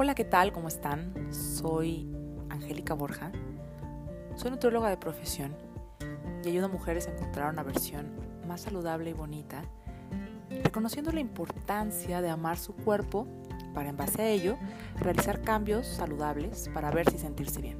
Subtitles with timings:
[0.00, 0.52] Hola, ¿qué tal?
[0.52, 1.12] ¿Cómo están?
[1.32, 2.08] Soy
[2.50, 3.32] Angélica Borja.
[4.36, 5.56] Soy nutrióloga de profesión
[6.44, 8.06] y ayudo a mujeres a encontrar una versión
[8.46, 9.60] más saludable y bonita,
[10.62, 13.26] reconociendo la importancia de amar su cuerpo
[13.74, 14.56] para en base a ello
[15.00, 17.78] realizar cambios saludables para ver si sentirse bien.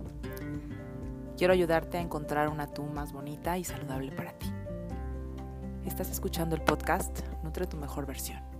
[1.36, 4.52] Quiero ayudarte a encontrar una tú más bonita y saludable para ti.
[5.86, 8.57] Estás escuchando el podcast Nutre tu mejor versión.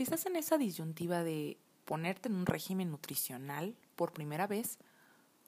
[0.00, 4.78] Si estás en esa disyuntiva de ponerte en un régimen nutricional por primera vez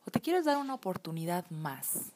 [0.04, 2.12] o te quieres dar una oportunidad más,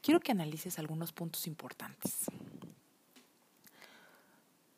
[0.00, 2.30] quiero que analices algunos puntos importantes.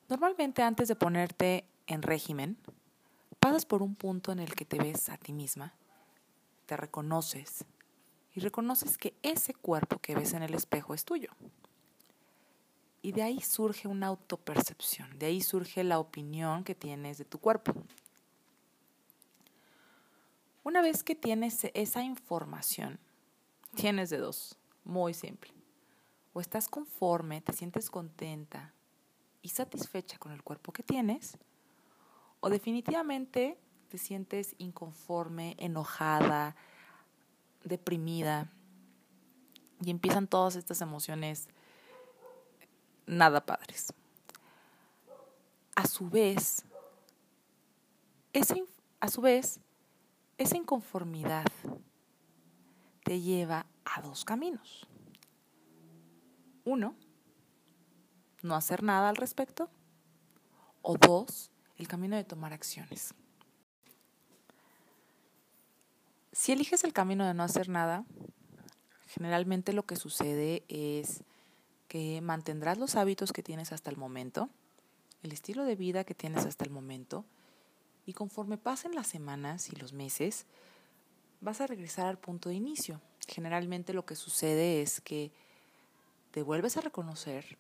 [0.09, 2.59] Normalmente antes de ponerte en régimen,
[3.39, 5.73] pasas por un punto en el que te ves a ti misma,
[6.67, 7.65] te reconoces
[8.35, 11.31] y reconoces que ese cuerpo que ves en el espejo es tuyo.
[13.07, 17.39] Y de ahí surge una autopercepción, de ahí surge la opinión que tienes de tu
[17.39, 17.73] cuerpo.
[20.65, 22.99] Una vez que tienes esa información,
[23.77, 25.53] tienes de dos, muy simple.
[26.33, 28.75] O estás conforme, te sientes contenta
[29.41, 31.39] y satisfecha con el cuerpo que tienes,
[32.41, 33.57] o definitivamente
[33.89, 36.57] te sientes inconforme, enojada,
[37.63, 38.51] deprimida
[39.81, 41.47] y empiezan todas estas emociones
[43.07, 43.93] nada padres.
[45.75, 46.65] A su vez,
[49.01, 49.61] a su vez,
[50.39, 51.47] esa inconformidad
[53.05, 54.87] te lleva a dos caminos.
[56.65, 56.95] Uno,
[58.43, 59.71] no hacer nada al respecto.
[60.83, 63.15] O dos, el camino de tomar acciones.
[66.33, 68.05] Si eliges el camino de no hacer nada,
[69.07, 71.23] generalmente lo que sucede es
[71.89, 74.49] que mantendrás los hábitos que tienes hasta el momento,
[75.23, 77.25] el estilo de vida que tienes hasta el momento,
[78.07, 80.47] y conforme pasen las semanas y los meses,
[81.41, 83.01] vas a regresar al punto de inicio.
[83.27, 85.33] Generalmente lo que sucede es que
[86.31, 87.59] te vuelves a reconocer,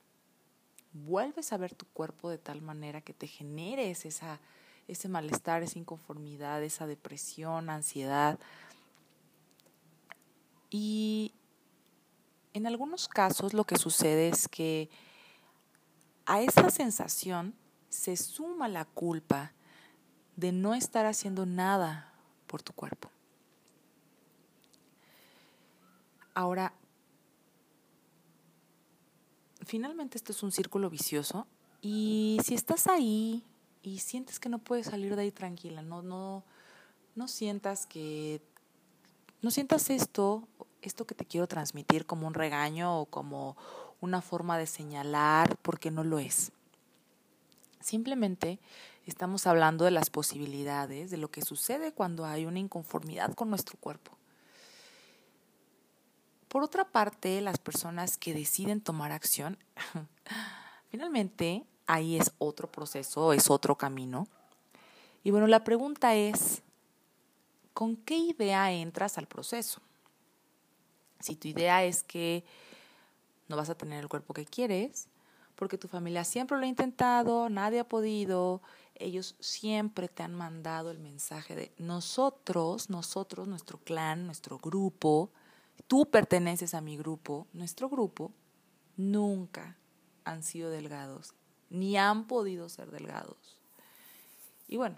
[0.93, 4.41] vuelves a ver tu cuerpo de tal manera que te generes esa,
[4.87, 8.39] ese malestar, esa inconformidad, esa depresión, ansiedad.
[10.71, 11.33] Y
[12.57, 14.89] en algunos casos lo que sucede es que
[16.25, 17.55] a esa sensación
[17.91, 19.53] se suma la culpa
[20.37, 22.15] de no estar haciendo nada
[22.47, 23.11] por tu cuerpo.
[26.33, 26.73] Ahora,
[29.67, 31.47] finalmente esto es un círculo vicioso
[31.83, 33.45] y si estás ahí
[33.83, 36.43] y sientes que no puedes salir de ahí tranquila, no, no,
[37.17, 38.41] no sientas que,
[39.43, 40.49] no sientas esto
[40.87, 43.57] esto que te quiero transmitir como un regaño o como
[44.01, 46.53] una forma de señalar porque no lo es.
[47.81, 48.59] Simplemente
[49.07, 53.79] estamos hablando de las posibilidades, de lo que sucede cuando hay una inconformidad con nuestro
[53.79, 54.13] cuerpo.
[56.49, 59.59] Por otra parte, las personas que deciden tomar acción,
[60.91, 64.27] finalmente ahí es otro proceso, es otro camino.
[65.23, 66.63] Y bueno, la pregunta es,
[67.75, 69.81] ¿con qué idea entras al proceso?
[71.21, 72.45] Si tu idea es que
[73.49, 75.09] no vas a tener el cuerpo que quieres,
[75.55, 78.61] porque tu familia siempre lo ha intentado, nadie ha podido,
[78.95, 85.31] ellos siempre te han mandado el mensaje de nosotros, nosotros, nuestro clan, nuestro grupo,
[85.87, 88.33] tú perteneces a mi grupo, nuestro grupo,
[88.97, 89.77] nunca
[90.25, 91.35] han sido delgados,
[91.71, 93.59] ni han podido ser delgados.
[94.69, 94.97] Y bueno,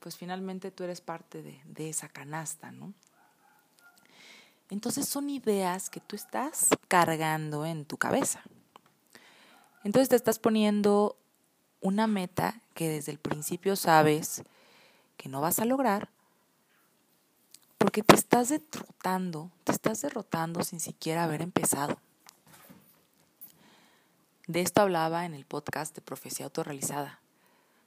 [0.00, 2.92] pues finalmente tú eres parte de, de esa canasta, ¿no?
[4.72, 8.42] Entonces son ideas que tú estás cargando en tu cabeza.
[9.84, 11.18] Entonces te estás poniendo
[11.82, 14.44] una meta que desde el principio sabes
[15.18, 16.08] que no vas a lograr
[17.76, 21.98] porque te estás derrotando, te estás derrotando sin siquiera haber empezado.
[24.46, 27.20] De esto hablaba en el podcast de Profecía Autorrealizada.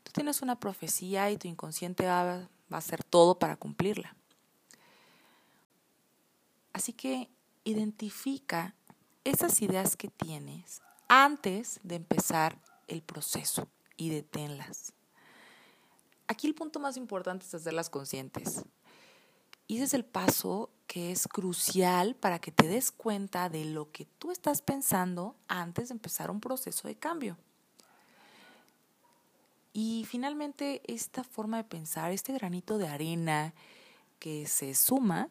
[0.04, 4.16] Tú tienes una profecía y tu inconsciente va, va a hacer todo para cumplirla.
[6.76, 7.30] Así que
[7.64, 8.76] identifica
[9.24, 14.92] esas ideas que tienes antes de empezar el proceso y deténlas.
[16.28, 18.66] Aquí el punto más importante es hacerlas conscientes.
[19.68, 23.90] Y ese es el paso que es crucial para que te des cuenta de lo
[23.94, 27.38] que tú estás pensando antes de empezar un proceso de cambio.
[29.72, 33.54] Y finalmente esta forma de pensar, este granito de arena
[34.20, 35.30] que se suma,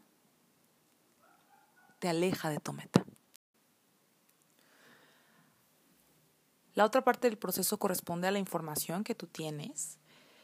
[2.05, 3.03] te aleja de tu meta.
[6.75, 9.97] La otra parte del proceso corresponde a la información que tú tienes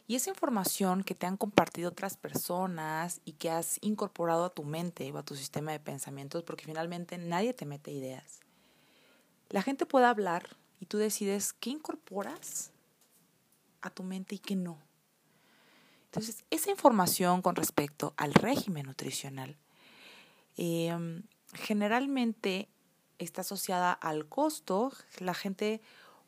[0.07, 4.65] y esa información que te han compartido otras personas y que has incorporado a tu
[4.65, 8.41] mente o a tu sistema de pensamientos, porque finalmente nadie te mete ideas.
[9.51, 12.71] La gente puede hablar y tú decides qué incorporas
[13.83, 14.79] a tu mente y qué no.
[16.07, 19.59] Entonces, esa información con respecto al régimen nutricional
[20.57, 21.23] em,
[21.55, 22.69] generalmente
[23.19, 24.93] está asociada al costo.
[25.19, 25.81] La gente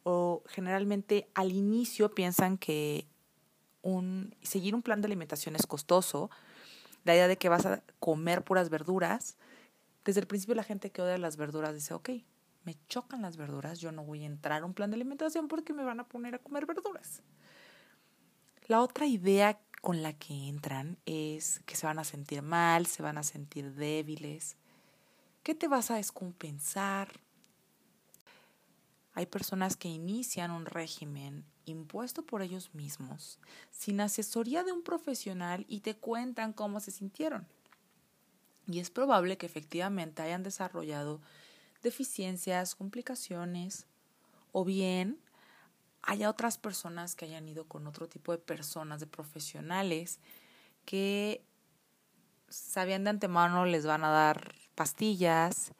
[0.04, 3.06] o generalmente al inicio piensan que
[3.82, 6.30] un, seguir un plan de alimentación es costoso.
[7.04, 9.36] La idea de que vas a comer puras verduras.
[10.04, 12.10] Desde el principio la gente que odia las verduras dice, ok,
[12.64, 15.72] me chocan las verduras, yo no voy a entrar a un plan de alimentación porque
[15.72, 17.22] me van a poner a comer verduras.
[18.66, 23.02] La otra idea con la que entran es que se van a sentir mal, se
[23.02, 24.56] van a sentir débiles,
[25.42, 27.20] que te vas a descompensar.
[29.14, 33.38] Hay personas que inician un régimen impuesto por ellos mismos,
[33.70, 37.46] sin asesoría de un profesional y te cuentan cómo se sintieron.
[38.66, 41.20] Y es probable que efectivamente hayan desarrollado
[41.82, 43.86] deficiencias, complicaciones,
[44.52, 45.18] o bien
[46.02, 50.18] haya otras personas que hayan ido con otro tipo de personas, de profesionales,
[50.84, 51.44] que
[52.48, 55.70] sabían de antemano les van a dar pastillas,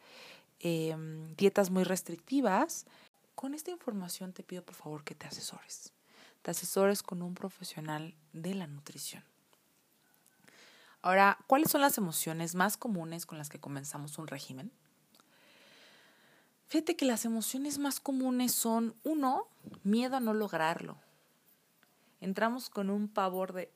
[0.61, 2.87] em, dietas muy restrictivas.
[3.35, 5.93] Con esta información te pido por favor que te asesores.
[6.43, 9.25] Te asesores con un profesional de la nutrición.
[11.01, 14.71] Ahora, ¿cuáles son las emociones más comunes con las que comenzamos un régimen?
[16.69, 19.49] Fíjate que las emociones más comunes son, uno,
[19.83, 20.97] miedo a no lograrlo.
[22.21, 23.69] Entramos con un pavor de,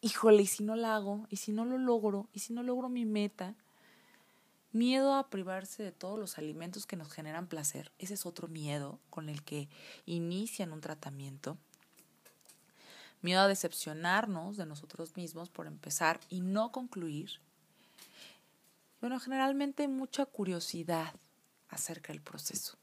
[0.00, 1.26] híjole, ¿y si no la hago?
[1.28, 2.28] ¿Y si no lo logro?
[2.32, 3.56] ¿Y si no logro mi meta?
[4.74, 7.92] Miedo a privarse de todos los alimentos que nos generan placer.
[8.00, 9.68] Ese es otro miedo con el que
[10.04, 11.56] inician un tratamiento.
[13.22, 17.38] Miedo a decepcionarnos de nosotros mismos por empezar y no concluir.
[19.00, 21.14] Bueno, generalmente mucha curiosidad
[21.68, 22.76] acerca del proceso.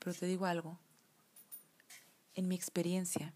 [0.00, 0.80] Pero te digo algo,
[2.34, 3.34] en mi experiencia,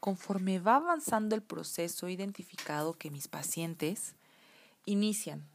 [0.00, 4.16] conforme va avanzando el proceso, he identificado que mis pacientes
[4.86, 5.51] inician.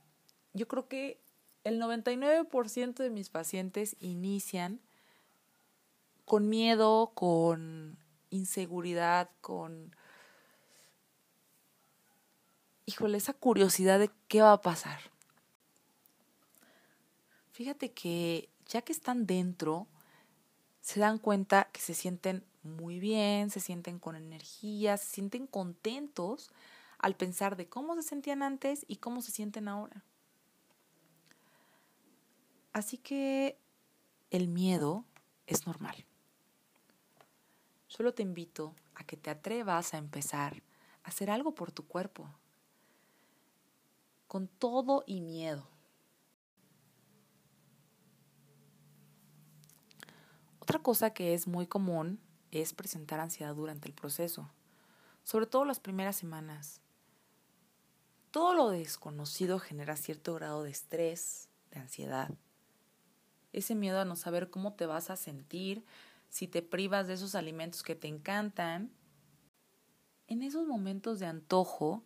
[0.57, 1.19] Yo creo que
[1.63, 4.80] el 99% de mis pacientes inician
[6.25, 7.98] con miedo, con
[8.31, 9.95] inseguridad, con,
[12.86, 15.00] híjole, esa curiosidad de qué va a pasar.
[17.51, 19.88] Fíjate que ya que están dentro,
[20.81, 26.51] se dan cuenta que se sienten muy bien, se sienten con energía, se sienten contentos
[26.98, 30.03] al pensar de cómo se sentían antes y cómo se sienten ahora.
[32.73, 33.57] Así que
[34.29, 35.05] el miedo
[35.45, 36.05] es normal.
[37.87, 40.61] Solo te invito a que te atrevas a empezar
[41.03, 42.29] a hacer algo por tu cuerpo,
[44.27, 45.67] con todo y miedo.
[50.59, 52.19] Otra cosa que es muy común
[52.51, 54.49] es presentar ansiedad durante el proceso,
[55.23, 56.81] sobre todo las primeras semanas.
[58.31, 62.31] Todo lo desconocido genera cierto grado de estrés, de ansiedad.
[63.57, 65.83] Ese miedo a no saber cómo te vas a sentir
[66.29, 68.91] si te privas de esos alimentos que te encantan.
[70.27, 72.03] En esos momentos de antojo,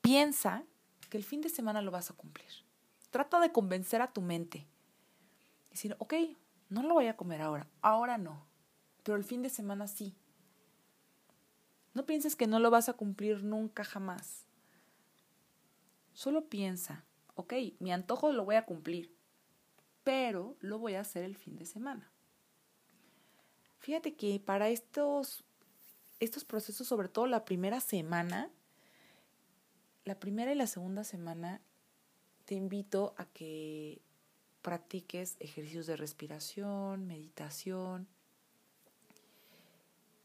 [0.00, 0.62] piensa
[1.10, 2.46] que el fin de semana lo vas a cumplir.
[3.10, 4.68] Trata de convencer a tu mente.
[5.70, 6.14] Decir, ok,
[6.68, 8.46] no lo voy a comer ahora, ahora no,
[9.02, 10.14] pero el fin de semana sí.
[11.92, 14.44] No pienses que no lo vas a cumplir nunca jamás.
[16.12, 19.17] Solo piensa, ok, mi antojo lo voy a cumplir,
[20.08, 22.10] pero lo voy a hacer el fin de semana.
[23.78, 25.44] Fíjate que para estos,
[26.18, 28.50] estos procesos, sobre todo la primera semana,
[30.06, 31.60] la primera y la segunda semana,
[32.46, 34.00] te invito a que
[34.62, 38.08] practiques ejercicios de respiración, meditación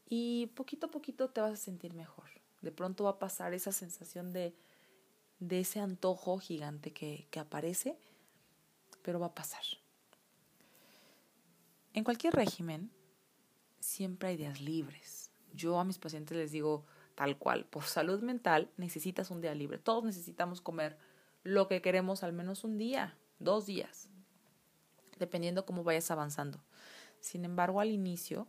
[0.08, 2.30] y poquito a poquito te vas a sentir mejor.
[2.62, 4.54] De pronto va a pasar esa sensación de,
[5.40, 7.98] de ese antojo gigante que, que aparece,
[9.04, 9.62] pero va a pasar.
[11.92, 12.90] En cualquier régimen
[13.78, 15.30] siempre hay días libres.
[15.52, 16.84] Yo a mis pacientes les digo
[17.14, 19.78] tal cual, por salud mental necesitas un día libre.
[19.78, 20.98] Todos necesitamos comer
[21.44, 24.10] lo que queremos al menos un día, dos días
[25.18, 26.62] dependiendo cómo vayas avanzando.
[27.20, 28.46] Sin embargo, al inicio,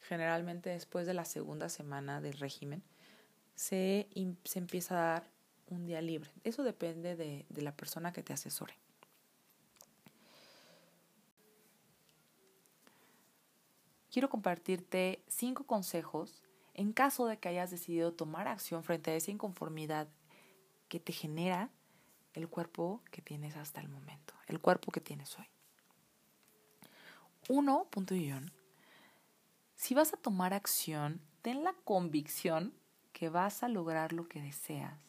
[0.00, 2.82] generalmente después de la segunda semana del régimen,
[3.54, 4.08] se,
[4.44, 5.30] se empieza a dar
[5.66, 6.30] un día libre.
[6.44, 8.74] Eso depende de, de la persona que te asesore.
[14.12, 16.42] Quiero compartirte cinco consejos
[16.74, 20.06] en caso de que hayas decidido tomar acción frente a esa inconformidad
[20.88, 21.70] que te genera
[22.34, 25.46] el cuerpo que tienes hasta el momento, el cuerpo que tienes hoy.
[27.48, 28.32] Uno, punto y
[29.74, 32.74] Si vas a tomar acción, ten la convicción
[33.12, 35.00] que vas a lograr lo que deseas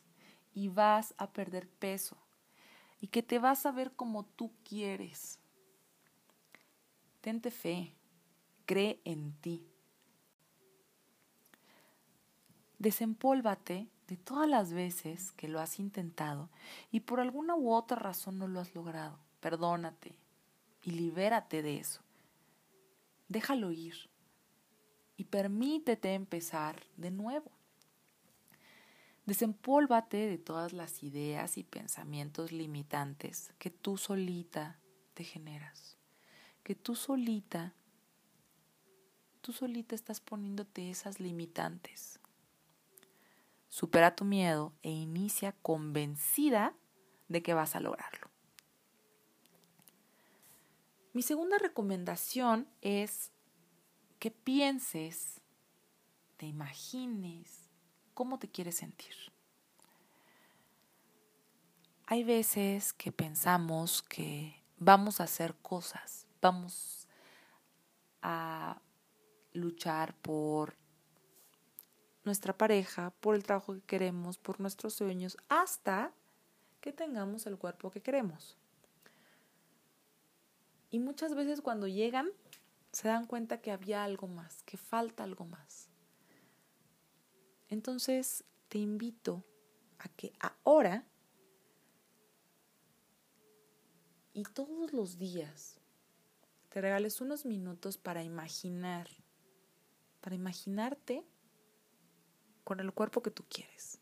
[0.54, 2.18] y vas a perder peso
[3.00, 5.40] y que te vas a ver como tú quieres.
[7.22, 7.94] Tente fe,
[8.66, 9.66] cree en ti.
[12.80, 16.50] Desempólvate de todas las veces que lo has intentado
[16.92, 19.20] y por alguna u otra razón no lo has logrado.
[19.40, 20.18] Perdónate
[20.84, 22.02] y libérate de eso.
[23.30, 23.96] Déjalo ir
[25.16, 27.52] y permítete empezar de nuevo.
[29.26, 34.80] Desempólvate de todas las ideas y pensamientos limitantes que tú solita
[35.14, 35.98] te generas,
[36.64, 37.74] que tú solita,
[39.44, 42.20] tú solita estás poniéndote esas limitantes.
[43.68, 46.74] Supera tu miedo e inicia convencida
[47.28, 48.30] de que vas a lograrlo.
[51.12, 53.32] Mi segunda recomendación es
[54.18, 55.42] que pienses,
[56.38, 57.70] te imagines,
[58.14, 59.14] cómo te quieres sentir.
[62.06, 67.08] Hay veces que pensamos que vamos a hacer cosas, vamos
[68.22, 68.82] a
[69.54, 70.76] luchar por
[72.24, 76.14] nuestra pareja, por el trabajo que queremos, por nuestros sueños, hasta
[76.82, 78.58] que tengamos el cuerpo que queremos.
[80.90, 82.30] Y muchas veces cuando llegan
[82.92, 85.90] se dan cuenta que había algo más, que falta algo más.
[87.68, 89.44] Entonces te invito
[89.98, 90.34] a que
[90.64, 91.06] ahora
[94.34, 95.80] y todos los días
[96.70, 99.08] te regales unos minutos para imaginar,
[100.24, 101.26] para imaginarte
[102.64, 104.00] con el cuerpo que tú quieres.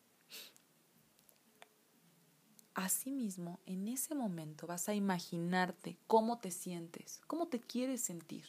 [2.76, 8.46] Asimismo, en ese momento vas a imaginarte cómo te sientes, cómo te quieres sentir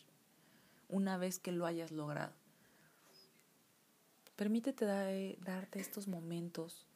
[0.91, 2.35] una vez que lo hayas logrado.
[4.37, 4.85] Permítete
[5.41, 6.87] darte estos momentos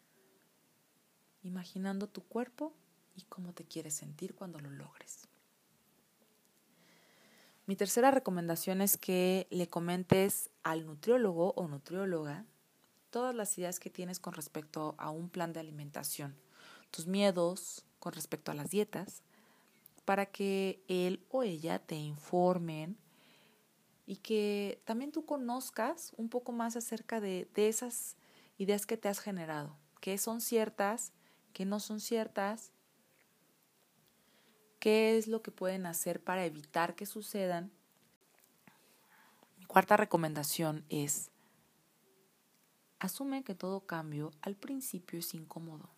[1.42, 2.75] imaginando tu cuerpo
[3.14, 5.26] y cómo te quieres sentir cuando lo logres.
[7.66, 12.46] Mi tercera recomendación es que le comentes al nutriólogo o nutrióloga
[13.11, 16.37] todas las ideas que tienes con respecto a un plan de alimentación,
[16.92, 19.23] tus miedos con respecto a las dietas,
[20.04, 22.96] para que él o ella te informen
[24.06, 28.16] y que también tú conozcas un poco más acerca de, esas
[28.58, 31.12] ideas que te has generado, que son ciertas,
[31.52, 32.70] que no son ciertas,
[34.87, 37.73] qué es lo que pueden hacer para evitar que sucedan.
[39.59, 41.33] Mi cuarta recomendación es,
[43.00, 45.90] asume que todo cambio al principio es incómodo.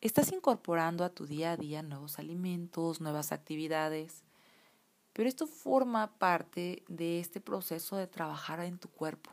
[0.00, 4.24] Estás incorporando a tu día a día nuevos alimentos, nuevas actividades,
[5.12, 9.30] pero esto forma parte de este proceso de trabajar en tu cuerpo.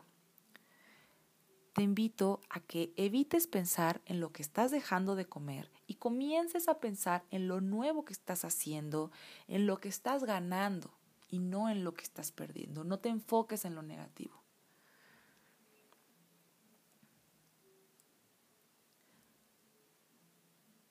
[1.72, 6.68] Te invito a que evites pensar en lo que estás dejando de comer y comiences
[6.68, 9.10] a pensar en lo nuevo que estás haciendo,
[9.48, 10.94] en lo que estás ganando
[11.28, 12.84] y no en lo que estás perdiendo.
[12.84, 14.42] No te enfoques en lo negativo.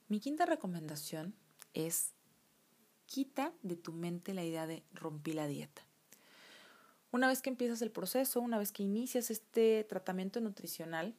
[0.07, 1.33] Mi quinta recomendación
[1.73, 2.13] es
[3.05, 5.81] quita de tu mente la idea de rompí la dieta.
[7.11, 11.15] Una vez que empiezas el proceso, una vez que inicias este tratamiento nutricional,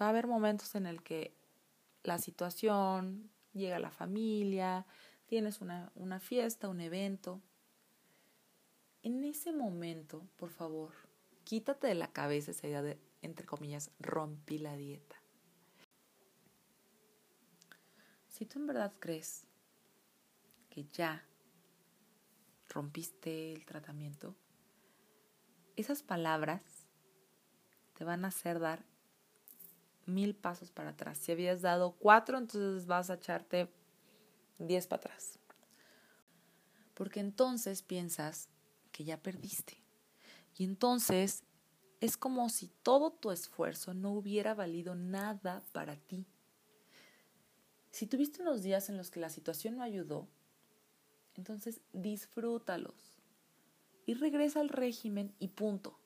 [0.00, 1.34] va a haber momentos en el que
[2.04, 4.86] la situación, llega la familia,
[5.26, 7.40] tienes una, una fiesta, un evento.
[9.02, 10.92] En ese momento, por favor,
[11.44, 15.16] quítate de la cabeza esa idea de, entre comillas, rompí la dieta.
[18.28, 19.46] Si tú en verdad crees
[20.68, 21.24] que ya
[22.68, 24.34] rompiste el tratamiento,
[25.76, 26.62] esas palabras
[27.94, 28.84] te van a hacer dar
[30.06, 31.18] mil pasos para atrás.
[31.18, 33.68] Si habías dado cuatro, entonces vas a echarte
[34.58, 35.38] diez para atrás.
[36.94, 38.48] Porque entonces piensas
[38.92, 39.82] que ya perdiste.
[40.56, 41.42] Y entonces
[42.00, 46.26] es como si todo tu esfuerzo no hubiera valido nada para ti.
[47.90, 50.28] Si tuviste unos días en los que la situación no ayudó,
[51.36, 53.20] entonces disfrútalos
[54.06, 55.98] y regresa al régimen y punto.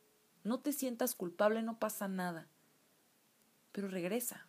[0.45, 2.49] No te sientas culpable, no pasa nada.
[3.79, 4.45] Pero regresa.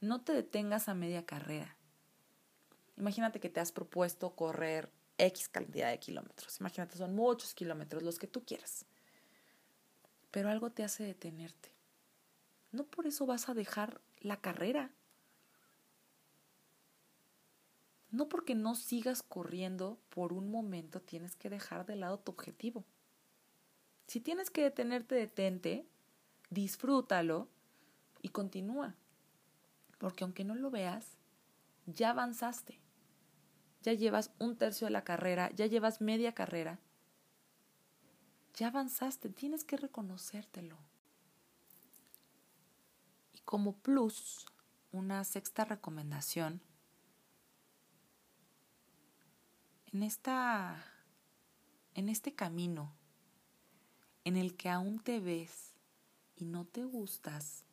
[0.00, 1.76] No te detengas a media carrera.
[2.96, 6.58] Imagínate que te has propuesto correr X cantidad de kilómetros.
[6.58, 8.86] Imagínate, son muchos kilómetros, los que tú quieras.
[10.32, 11.70] Pero algo te hace detenerte.
[12.72, 14.90] No por eso vas a dejar la carrera.
[18.10, 22.84] No porque no sigas corriendo por un momento tienes que dejar de lado tu objetivo.
[24.08, 25.86] Si tienes que detenerte, detente,
[26.50, 27.48] disfrútalo
[28.22, 28.94] y continúa.
[29.98, 31.16] Porque aunque no lo veas,
[31.86, 32.80] ya avanzaste.
[33.82, 36.78] Ya llevas un tercio de la carrera, ya llevas media carrera.
[38.54, 40.76] Ya avanzaste, tienes que reconocértelo.
[43.32, 44.46] Y como plus,
[44.90, 46.60] una sexta recomendación,
[49.92, 50.84] en esta
[51.94, 52.92] en este camino
[54.24, 55.72] en el que aún te ves
[56.36, 57.64] y no te gustas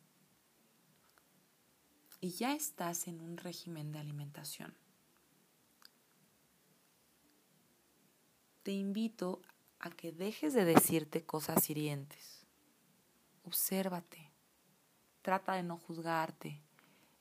[2.20, 4.74] y ya estás en un régimen de alimentación.
[8.62, 9.42] Te invito
[9.78, 12.46] a que dejes de decirte cosas hirientes.
[13.44, 14.32] Obsérvate.
[15.22, 16.60] Trata de no juzgarte.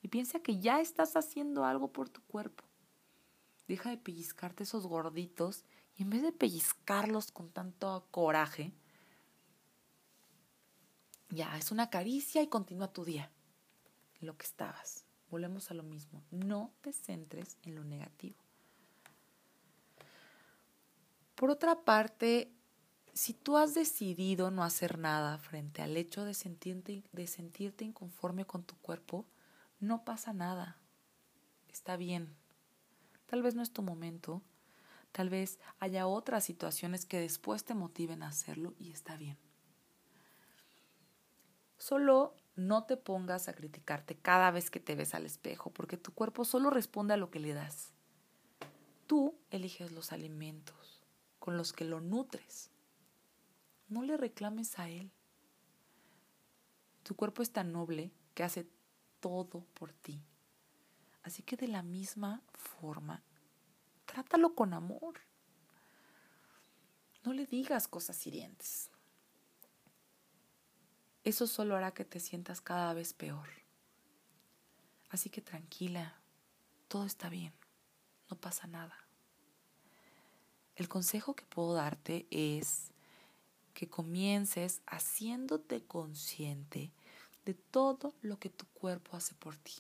[0.02, 2.64] Y piensa que ya estás haciendo algo por tu cuerpo.
[3.68, 5.66] Deja de pellizcarte esos gorditos
[5.98, 8.72] y en vez de pellizcarlos con tanto coraje,
[11.30, 13.32] ya es una caricia y continúa tu día
[14.25, 15.05] lo que estabas.
[15.29, 16.24] Volvemos a lo mismo.
[16.32, 18.38] No te centres en lo negativo.
[21.36, 22.51] Por otra parte,
[23.13, 28.46] si tú has decidido no hacer nada frente al hecho de sentirte, de sentirte inconforme
[28.46, 29.25] con tu cuerpo,
[29.79, 30.77] no pasa nada.
[31.67, 32.36] Está bien.
[33.25, 34.41] Tal vez no es tu momento.
[35.12, 39.38] Tal vez haya otras situaciones que después te motiven a hacerlo y está bien.
[41.77, 46.14] Solo no te pongas a criticarte cada vez que te ves al espejo, porque tu
[46.14, 47.92] cuerpo solo responde a lo que le das.
[49.08, 51.06] Tú eliges los alimentos
[51.40, 52.72] con los que lo nutres.
[53.88, 55.12] No le reclames a él.
[57.03, 58.68] Tu cuerpo es tan noble que hace
[59.20, 60.24] todo por ti.
[61.24, 63.22] Así que de la misma forma,
[64.06, 65.20] trátalo con amor.
[67.24, 68.90] No le digas cosas hirientes
[71.25, 73.50] eso solo hará que te sientas cada vez peor.
[75.09, 76.22] Así que tranquila,
[76.88, 77.51] todo está bien,
[78.29, 78.96] no pasa nada.
[80.75, 82.92] El consejo que puedo darte es
[83.74, 86.92] que comiences haciéndote consciente
[87.44, 89.74] de todo lo que tu cuerpo hace por ti.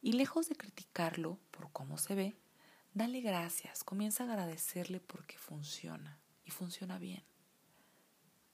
[0.00, 2.36] Y lejos de criticarlo por cómo se ve,
[2.94, 7.31] dale gracias, comienza a agradecerle porque funciona y funciona bien.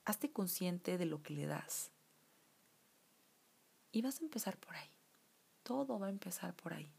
[0.09, 1.91] Hazte consciente de lo que le das.
[3.93, 4.89] Y vas a empezar por ahí.
[5.63, 6.91] Todo va a empezar por ahí.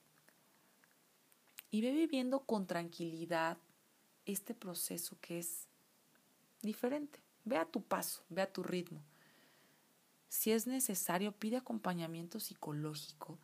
[1.71, 3.57] Y ve viviendo con tranquilidad
[4.27, 5.65] este proceso que es
[6.61, 7.19] diferente.
[7.45, 9.01] Ve a tu paso, ve a tu ritmo.
[10.27, 13.39] Si es necesario, pide acompañamiento psicológico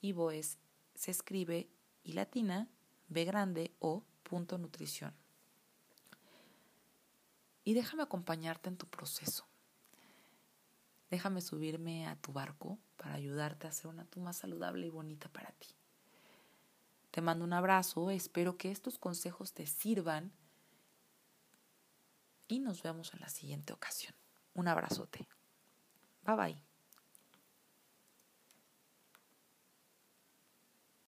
[0.00, 0.58] Ivo es,
[0.94, 1.68] se escribe
[2.02, 2.68] y latina
[3.10, 5.14] B grande o punto nutrición.
[7.64, 9.46] Y déjame acompañarte en tu proceso.
[11.10, 15.28] Déjame subirme a tu barco para ayudarte a hacer una tú más saludable y bonita
[15.28, 15.68] para ti.
[17.10, 20.32] Te mando un abrazo, espero que estos consejos te sirvan
[22.46, 24.14] y nos vemos en la siguiente ocasión.
[24.54, 25.26] Un abrazote.
[26.24, 26.69] Bye bye.